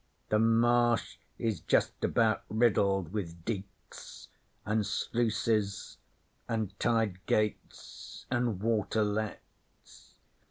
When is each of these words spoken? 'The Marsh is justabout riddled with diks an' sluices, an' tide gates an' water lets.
'The 0.29 0.39
Marsh 0.39 1.19
is 1.37 1.61
justabout 1.61 2.41
riddled 2.49 3.13
with 3.13 3.45
diks 3.45 4.29
an' 4.65 4.83
sluices, 4.83 5.99
an' 6.49 6.71
tide 6.79 7.23
gates 7.27 8.25
an' 8.31 8.57
water 8.57 9.03
lets. 9.03 10.15